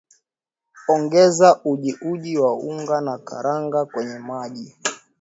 [0.93, 4.75] Ongeza ujiuji wa unga na karanga kwenye maji